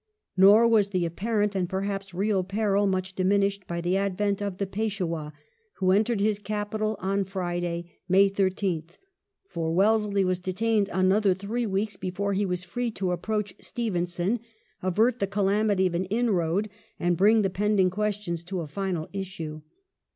[0.35, 4.65] Nor was the apparent and perhaps real peril much diminished by the advent of the
[4.65, 5.31] Peishwah,
[5.73, 8.97] who entered his capital on Friday, May 13th;
[9.47, 14.39] for Wellesley was detained another three weeks before he was free to approach Stevenson,
[14.81, 16.67] avert the calamity of an inroad,
[16.99, 19.61] and bring the pending questions to a final issue.